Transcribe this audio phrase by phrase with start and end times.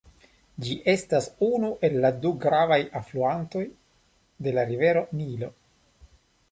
[0.67, 3.65] Ĝi estas unu el la du gravaj alfluantoj
[4.47, 5.55] de la Rivero Nilo.